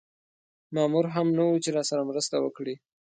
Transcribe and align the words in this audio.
مامور 0.75 1.05
هم 1.15 1.27
نه 1.37 1.43
و 1.47 1.61
چې 1.63 1.69
راسره 1.77 2.01
مرسته 2.09 2.35
وکړي. 2.41 2.75